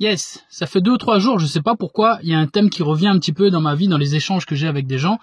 [0.00, 2.46] Yes, ça fait deux ou trois jours, je sais pas pourquoi, il y a un
[2.46, 4.86] thème qui revient un petit peu dans ma vie, dans les échanges que j'ai avec
[4.86, 5.18] des gens,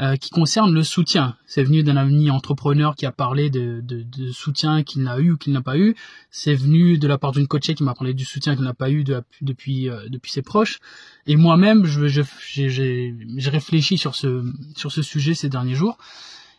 [0.00, 1.34] euh, qui concerne le soutien.
[1.46, 5.36] C'est venu d'un ami entrepreneur qui a parlé de, de, soutien qu'il n'a eu ou
[5.38, 5.96] qu'il n'a pas eu.
[6.30, 8.90] C'est venu de la part d'une coachée qui m'a parlé du soutien qu'il n'a pas
[8.90, 10.78] eu depuis euh, depuis ses proches.
[11.26, 14.44] Et moi-même, j'ai je, j'ai réfléchi sur ce
[14.76, 15.98] sur ce sujet ces derniers jours.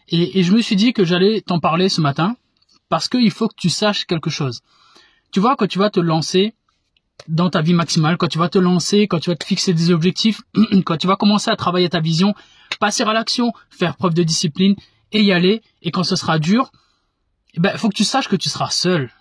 [0.09, 2.35] Et, et je me suis dit que j'allais t'en parler ce matin
[2.89, 4.63] parce qu'il faut que tu saches quelque chose.
[5.31, 6.55] Tu vois, quand tu vas te lancer
[7.27, 9.91] dans ta vie maximale, quand tu vas te lancer, quand tu vas te fixer des
[9.91, 10.41] objectifs,
[10.85, 12.33] quand tu vas commencer à travailler ta vision,
[12.79, 14.75] passer à l'action, faire preuve de discipline
[15.11, 16.71] et y aller, et quand ce sera dur,
[17.53, 19.11] eh ben, faut que tu saches que tu seras seul.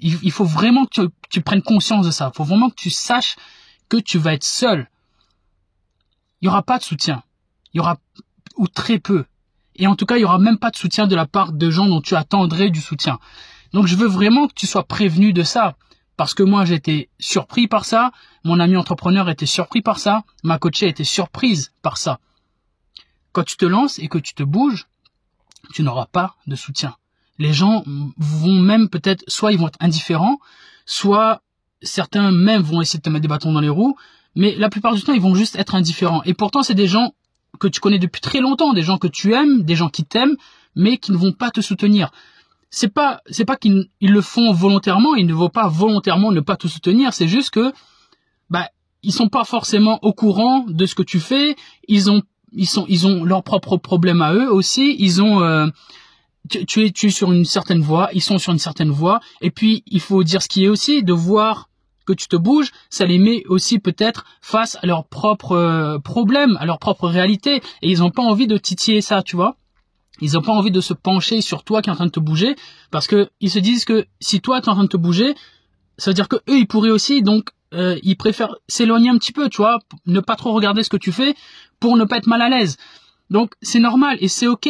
[0.00, 2.30] Il, faut vraiment que tu, tu, prennes conscience de ça.
[2.32, 3.36] Il faut vraiment que tu saches
[3.88, 4.88] que tu vas être seul.
[6.40, 7.24] Il y aura pas de soutien.
[7.74, 7.98] Il y aura,
[8.56, 9.24] ou très peu.
[9.74, 11.70] Et en tout cas, il y aura même pas de soutien de la part de
[11.70, 13.18] gens dont tu attendrais du soutien.
[13.72, 15.76] Donc je veux vraiment que tu sois prévenu de ça.
[16.18, 18.10] Parce que moi, j'étais surpris par ça.
[18.42, 20.24] Mon ami entrepreneur était surpris par ça.
[20.42, 22.18] Ma coachée était surprise par ça.
[23.30, 24.88] Quand tu te lances et que tu te bouges,
[25.72, 26.96] tu n'auras pas de soutien.
[27.38, 27.84] Les gens
[28.16, 30.40] vont même peut-être, soit ils vont être indifférents,
[30.86, 31.40] soit
[31.82, 33.96] certains même vont essayer de te mettre des bâtons dans les roues,
[34.34, 36.24] mais la plupart du temps, ils vont juste être indifférents.
[36.24, 37.14] Et pourtant, c'est des gens
[37.60, 40.36] que tu connais depuis très longtemps, des gens que tu aimes, des gens qui t'aiment,
[40.74, 42.10] mais qui ne vont pas te soutenir
[42.70, 46.56] c'est pas c'est pas qu'ils le font volontairement, ils ne vont pas volontairement ne pas
[46.56, 47.72] te soutenir, c'est juste que
[48.50, 48.68] bah
[49.02, 52.84] ils sont pas forcément au courant de ce que tu fais, ils ont ils sont
[52.88, 55.66] ils ont leurs propres problèmes à eux aussi, ils ont euh,
[56.48, 59.50] tu, es tu es sur une certaine voie, ils sont sur une certaine voie et
[59.50, 61.68] puis il faut dire ce qui est aussi de voir
[62.06, 66.56] que tu te bouges, ça les met aussi peut-être face à leurs propres euh, problèmes,
[66.58, 69.56] à leur propre réalité et ils ont pas envie de titiller ça, tu vois.
[70.20, 72.20] Ils n'ont pas envie de se pencher sur toi qui est en train de te
[72.20, 72.56] bouger
[72.90, 75.34] parce que ils se disent que si toi tu es en train de te bouger,
[75.96, 79.32] ça veut dire que eux ils pourraient aussi donc euh, ils préfèrent s'éloigner un petit
[79.32, 81.34] peu, tu vois, ne pas trop regarder ce que tu fais
[81.80, 82.76] pour ne pas être mal à l'aise.
[83.30, 84.68] Donc c'est normal et c'est ok.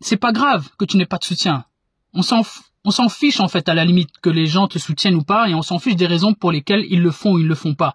[0.00, 1.64] C'est pas grave que tu n'aies pas de soutien.
[2.12, 5.48] On s'en fiche en fait à la limite que les gens te soutiennent ou pas
[5.48, 7.74] et on s'en fiche des raisons pour lesquelles ils le font ou ils le font
[7.74, 7.94] pas.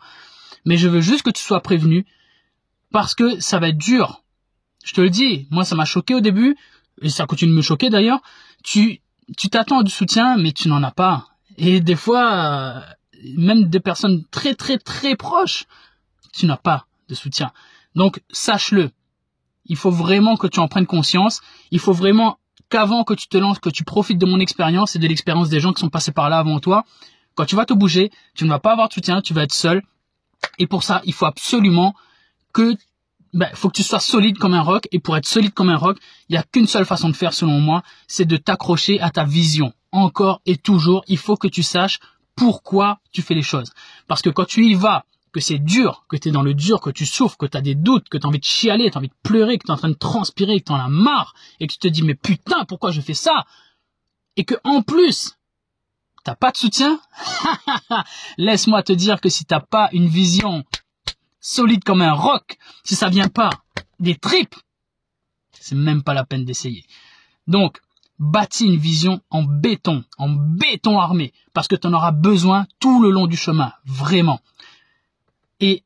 [0.66, 2.06] Mais je veux juste que tu sois prévenu
[2.92, 4.23] parce que ça va être dur
[4.84, 6.56] je te le dis, moi ça m'a choqué au début,
[7.02, 8.22] et ça continue de me choquer d'ailleurs.
[8.64, 9.02] Tu
[9.38, 11.28] tu t'attends du soutien, mais tu n'en as pas.
[11.58, 12.82] Et des fois, euh,
[13.38, 15.66] même des personnes très très très proches,
[16.34, 17.52] tu n'as pas de soutien.
[17.96, 18.92] Donc sache-le.
[19.66, 21.42] Il faut vraiment que tu en prennes conscience.
[21.72, 22.38] Il faut vraiment
[22.70, 25.60] qu'avant que tu te lances, que tu profites de mon expérience et de l'expérience des
[25.60, 26.84] gens qui sont passés par là avant toi.
[27.36, 29.54] Quand tu vas te bouger, tu ne vas pas avoir de soutien, tu vas être
[29.54, 29.82] seul.
[30.60, 31.96] Et pour ça, il faut absolument
[32.52, 32.76] que
[33.34, 34.88] ben, faut que tu sois solide comme un roc.
[34.92, 35.98] Et pour être solide comme un roc,
[36.30, 39.24] il n'y a qu'une seule façon de faire, selon moi, c'est de t'accrocher à ta
[39.24, 39.74] vision.
[39.92, 42.00] Encore et toujours, il faut que tu saches
[42.36, 43.72] pourquoi tu fais les choses.
[44.08, 46.80] Parce que quand tu y vas, que c'est dur, que tu es dans le dur,
[46.80, 48.98] que tu souffres, que tu as des doutes, que tu as envie de chialer, tu
[48.98, 50.88] as envie de pleurer, que tu es en train de transpirer, que tu en as
[50.88, 53.46] marre, et que tu te dis mais putain, pourquoi je fais ça?
[54.38, 55.32] Et que en plus,
[56.24, 57.00] t'as pas de soutien?
[58.38, 60.64] Laisse-moi te dire que si t'as pas une vision
[61.44, 63.52] solide comme un roc, si ça vient pas
[64.00, 64.56] des tripes,
[65.60, 66.86] c'est même pas la peine d'essayer.
[67.48, 67.80] Donc,
[68.18, 73.04] bâtis une vision en béton, en béton armé, parce que tu en auras besoin tout
[73.04, 74.40] le long du chemin, vraiment.
[75.60, 75.84] Et,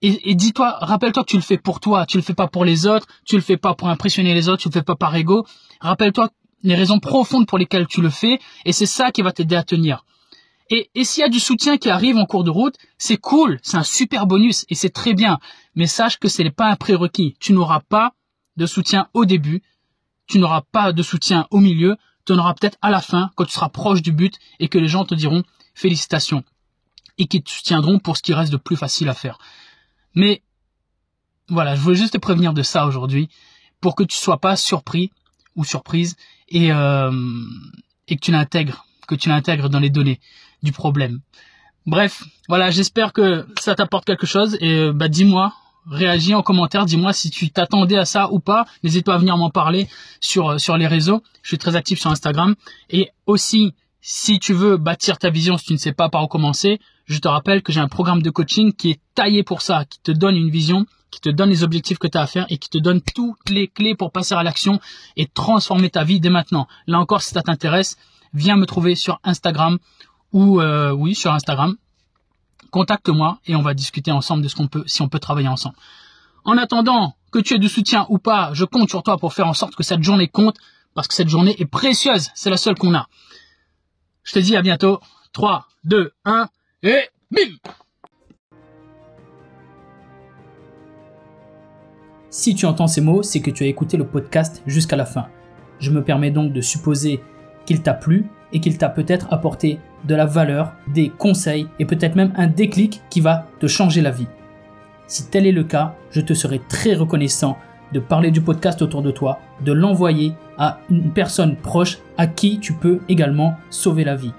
[0.00, 2.86] et, dis-toi, rappelle-toi que tu le fais pour toi, tu le fais pas pour les
[2.86, 5.46] autres, tu le fais pas pour impressionner les autres, tu le fais pas par ego.
[5.80, 6.28] Rappelle-toi
[6.62, 9.64] les raisons profondes pour lesquelles tu le fais, et c'est ça qui va t'aider à
[9.64, 10.04] tenir.
[10.70, 13.76] Et, s'il y a du soutien qui arrive en cours de route, c'est cool, c'est
[13.76, 15.38] un super bonus et c'est très bien.
[15.74, 17.36] Mais sache que ce n'est pas un prérequis.
[17.38, 18.14] Tu n'auras pas
[18.56, 19.62] de soutien au début,
[20.26, 23.44] tu n'auras pas de soutien au milieu, tu en auras peut-être à la fin quand
[23.44, 25.42] tu seras proche du but et que les gens te diront
[25.74, 26.44] félicitations
[27.18, 29.38] et qui te soutiendront pour ce qui reste de plus facile à faire.
[30.14, 30.42] Mais
[31.48, 33.28] voilà, je voulais juste te prévenir de ça aujourd'hui
[33.80, 35.10] pour que tu sois pas surpris
[35.56, 36.16] ou surprise
[36.48, 37.12] et, euh,
[38.08, 40.20] et que tu l'intègres, que tu l'intègres dans les données
[40.72, 41.20] problème.
[41.86, 45.52] Bref, voilà, j'espère que ça t'apporte quelque chose et euh, bah dis-moi,
[45.90, 48.64] réagis en commentaire, dis-moi si tu t'attendais à ça ou pas.
[48.82, 49.88] N'hésite pas à venir m'en parler
[50.20, 51.22] sur euh, sur les réseaux.
[51.42, 52.54] Je suis très actif sur Instagram
[52.90, 53.74] et aussi
[54.06, 57.18] Si tu veux bâtir ta vision, si tu ne sais pas par où commencer, je
[57.18, 60.12] te rappelle que j'ai un programme de coaching qui est taillé pour ça, qui te
[60.12, 62.68] donne une vision, qui te donne les objectifs que tu as à faire et qui
[62.68, 64.78] te donne toutes les clés pour passer à l'action
[65.16, 66.68] et transformer ta vie dès maintenant.
[66.86, 67.96] Là encore, si ça t'intéresse,
[68.34, 69.78] viens me trouver sur Instagram
[70.34, 71.76] ou euh, oui sur Instagram.
[72.70, 75.76] Contacte-moi et on va discuter ensemble de ce qu'on peut, si on peut travailler ensemble.
[76.44, 79.48] En attendant, que tu aies du soutien ou pas, je compte sur toi pour faire
[79.48, 80.56] en sorte que cette journée compte
[80.94, 82.30] parce que cette journée est précieuse.
[82.34, 83.08] C'est la seule qu'on a.
[84.22, 85.00] Je te dis à bientôt.
[85.32, 86.48] 3, 2, 1
[86.84, 87.56] et bim
[92.30, 95.26] Si tu entends ces mots, c'est que tu as écouté le podcast jusqu'à la fin.
[95.80, 97.20] Je me permets donc de supposer
[97.66, 102.16] qu'il t'a plu et qu'il t'a peut-être apporté de la valeur, des conseils et peut-être
[102.16, 104.28] même un déclic qui va te changer la vie.
[105.06, 107.58] Si tel est le cas, je te serai très reconnaissant
[107.92, 112.58] de parler du podcast autour de toi, de l'envoyer à une personne proche à qui
[112.58, 114.32] tu peux également sauver la vie.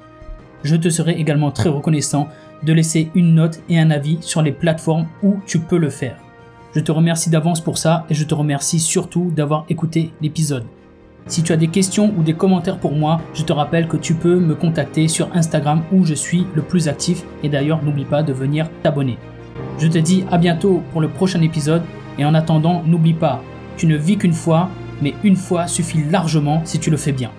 [0.64, 2.28] Je te serai également très reconnaissant
[2.64, 6.18] de laisser une note et un avis sur les plateformes où tu peux le faire.
[6.74, 10.66] Je te remercie d'avance pour ça et je te remercie surtout d'avoir écouté l'épisode.
[11.28, 14.14] Si tu as des questions ou des commentaires pour moi, je te rappelle que tu
[14.14, 18.22] peux me contacter sur Instagram où je suis le plus actif et d'ailleurs n'oublie pas
[18.22, 19.18] de venir t'abonner.
[19.80, 21.82] Je te dis à bientôt pour le prochain épisode
[22.20, 23.42] et en attendant n'oublie pas,
[23.76, 24.70] tu ne vis qu'une fois,
[25.02, 27.32] mais une fois suffit largement si tu le fais bien.